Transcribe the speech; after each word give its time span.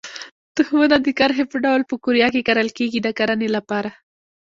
تخمونه 0.57 0.95
د 1.01 1.07
کرښې 1.19 1.45
په 1.51 1.57
ډول 1.65 1.81
په 1.89 1.95
قوریه 2.03 2.27
کې 2.33 2.45
کرل 2.47 2.69
کېږي 2.77 2.99
د 3.03 3.07
کرنې 3.17 3.47
لپاره. 3.55 3.89